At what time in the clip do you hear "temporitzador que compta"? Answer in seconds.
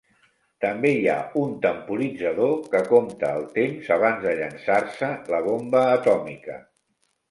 1.65-3.31